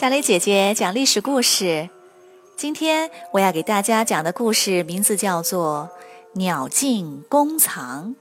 [0.00, 1.90] 小蕾姐姐讲历史故事。
[2.56, 5.90] 今天我要给大家讲的故事名字叫做
[6.38, 8.14] 《鸟尽弓藏》。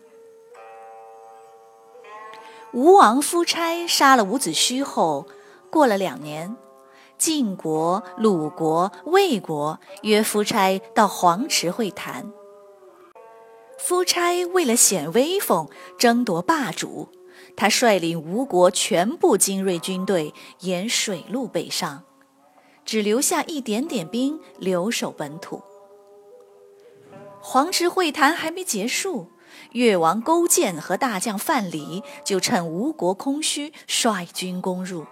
[2.73, 5.25] 吴王夫差杀了伍子胥后，
[5.69, 6.57] 过了两年，
[7.17, 12.29] 晋国、鲁国、魏国约夫差到黄池会谈。
[13.77, 17.07] 夫差为了显威风，争夺霸主。
[17.55, 22.03] 他率领吴国全部精锐军队沿水路北上，
[22.85, 25.61] 只留下一点点兵留守本土。
[27.41, 29.31] 黄池会谈还没结束，
[29.71, 35.05] 越王勾践和大将范蠡就趁吴国空虚，率军攻入，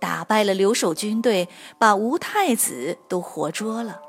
[0.00, 4.00] 打败了留守军队，把吴太子都活捉了。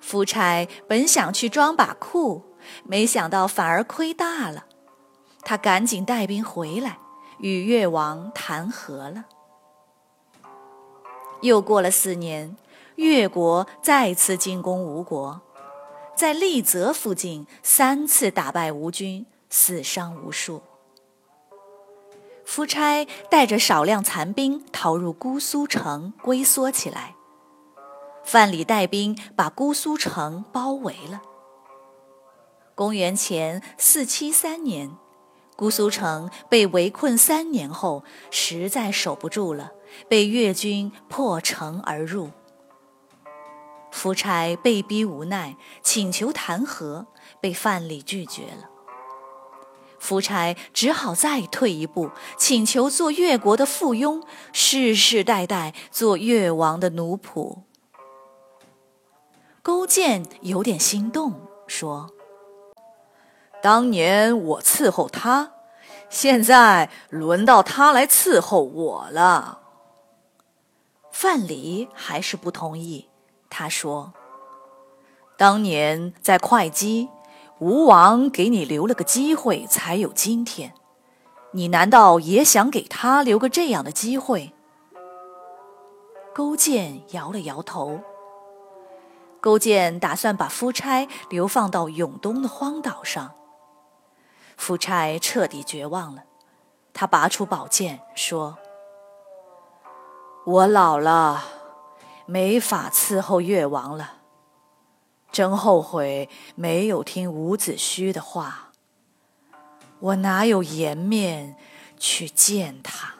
[0.00, 2.42] 夫差本想去装把酷，
[2.84, 4.66] 没想到反而亏大了。
[5.44, 6.98] 他赶紧带兵回来，
[7.38, 9.24] 与越王谈和了。
[11.42, 12.56] 又过了四年，
[12.96, 15.42] 越国再次进攻吴国，
[16.16, 20.62] 在利泽附近三次打败吴军，死伤无数。
[22.46, 27.14] 夫差带着少量残兵逃入姑苏城，龟缩起来。
[28.22, 31.20] 范蠡带兵把姑苏城包围了。
[32.74, 34.96] 公元前四七三年。
[35.56, 39.72] 姑苏城被围困三年后，实在守不住了，
[40.08, 42.30] 被越军破城而入。
[43.92, 47.06] 夫差被逼无奈，请求谈和，
[47.40, 48.68] 被范蠡拒绝了。
[50.00, 57.58] 夫差只好再退一步，请求做越国的附庸，世世代代做越王的奴仆。
[59.62, 62.13] 勾践有点心动，说。
[63.64, 65.52] 当年我伺候他，
[66.10, 69.60] 现在轮到他来伺候我了。
[71.10, 73.08] 范蠡还是不同意。
[73.48, 74.12] 他说
[75.38, 77.08] ：“当年在会稽，
[77.58, 80.74] 吴王给你留了个机会，才有今天。
[81.52, 84.52] 你难道也想给他留个这样的机会？”
[86.36, 88.02] 勾践摇了摇头。
[89.40, 93.32] 勾践打算把夫差流放到永东的荒岛上。
[94.56, 96.24] 夫差彻底绝望了，
[96.92, 98.56] 他拔出宝剑说
[100.46, 101.44] ：“我老了，
[102.26, 104.18] 没法伺候越王了。
[105.32, 108.70] 真后悔没有听伍子胥的话。
[110.00, 111.56] 我哪有颜面
[111.98, 113.14] 去见他？”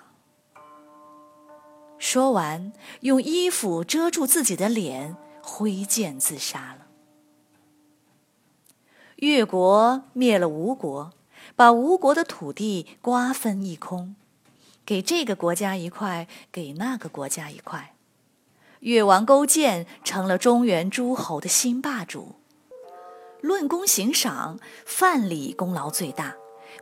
[1.99, 6.87] 说完，用衣服遮住自己的脸，挥剑自杀了。
[9.17, 11.13] 越国灭了吴国。
[11.57, 14.15] 把吴国的土地瓜分一空，
[14.85, 17.95] 给这个国家一块，给那个国家一块。
[18.81, 22.35] 越王勾践成了中原诸侯的新霸主。
[23.41, 26.35] 论功行赏，范蠡功劳最大，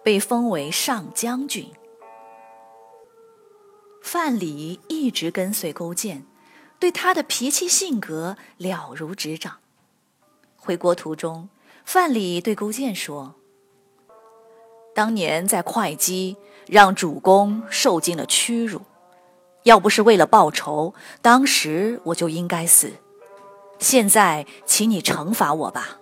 [0.03, 1.73] 被封为上将军。
[4.03, 6.25] 范蠡一直跟随勾践，
[6.79, 9.59] 对他的脾气性格了如指掌。
[10.56, 11.49] 回国途中，
[11.84, 13.37] 范蠡对勾践说。
[14.94, 16.36] 当年在会稽，
[16.66, 18.82] 让主公受尽了屈辱，
[19.62, 22.92] 要不是为了报仇，当时我就应该死。
[23.78, 25.98] 现在，请你惩罚我吧。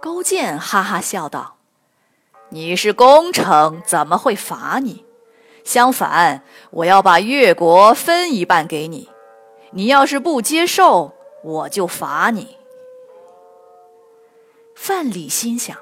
[0.00, 1.56] 勾践哈哈笑道
[2.50, 5.04] ：“你是功臣，怎么会罚你？
[5.64, 9.08] 相反，我要把越国分一半给你。
[9.72, 11.12] 你要是不接受，
[11.42, 12.56] 我就罚你。”
[14.76, 15.76] 范蠡心想。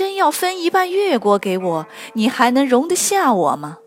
[0.00, 3.80] 真要分一半越国给我，你还能容得下我吗？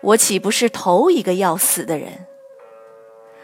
[0.00, 2.28] 我岂不是头一个要死的人？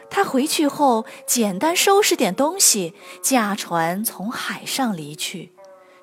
[0.08, 5.52] 他回去后，简单收拾点东西，驾船从海上离去，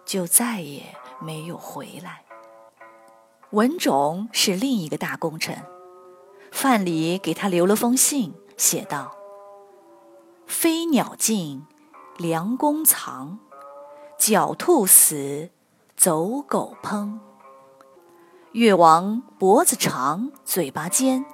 [0.05, 0.87] 就再也
[1.21, 2.25] 没有回来。
[3.51, 5.55] 文种是另一个大功臣，
[6.51, 9.15] 范蠡给他留了封信，写道
[10.45, 11.65] ：“飞鸟尽，
[12.17, 13.37] 良弓藏；
[14.19, 15.51] 狡兔死。”
[15.99, 17.19] 走狗烹。
[18.53, 21.25] 越王脖子长，嘴巴尖，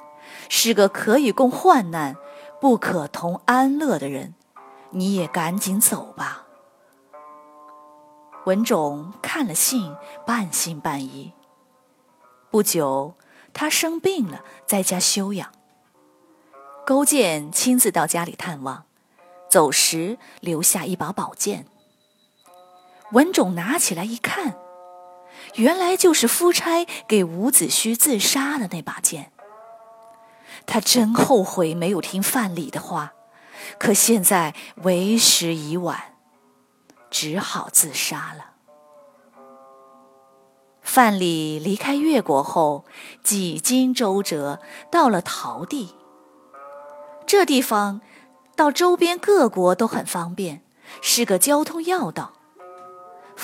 [0.50, 2.16] 是个可以共患难，
[2.60, 4.34] 不可同安乐的人。
[4.90, 6.48] 你也赶紧走吧。
[8.46, 9.96] 文种看了信，
[10.26, 11.32] 半信半疑。
[12.50, 13.14] 不久，
[13.54, 15.52] 他生病了，在家休养。
[16.88, 18.86] 勾践亲自到家里探望，
[19.48, 21.68] 走时留下一把宝剑。
[23.12, 24.56] 文种拿起来一看，
[25.56, 29.32] 原来就是夫差给伍子胥自杀的那把剑。
[30.66, 33.14] 他真后悔没有听范蠡的话，
[33.78, 36.16] 可现在为时已晚，
[37.12, 38.52] 只好自杀了。
[40.82, 42.86] 范蠡离开越国后，
[43.24, 44.60] 几经周折，
[44.92, 45.96] 到了陶地。
[47.28, 48.02] 这地方
[48.56, 50.64] 到周边各国都很方便，
[51.02, 52.34] 是个交通要道。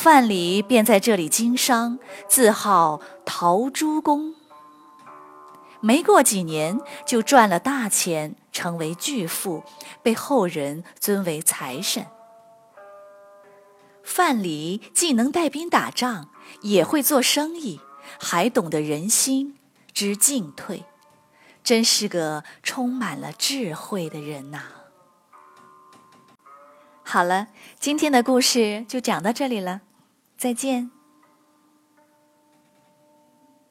[0.04, 4.34] 范蠡便在这里经商，自号陶朱公。
[5.80, 9.64] 没过几年，就赚了大钱，成为巨富，
[10.02, 12.08] 被后人尊为财神。
[14.02, 16.32] 范蠡既能带兵打仗，
[16.62, 17.80] 也会做生意，
[18.20, 19.56] 还懂得人心，
[19.94, 20.84] 知进退，
[21.64, 24.64] 真是个充满了智慧的人呐！
[27.04, 27.50] 好了，
[27.80, 29.82] 今天的故事就讲到这里了，
[30.42, 31.01] 再见。